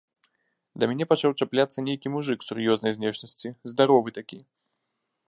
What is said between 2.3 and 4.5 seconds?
сур'ёзнай знешнасці, здаровы такі.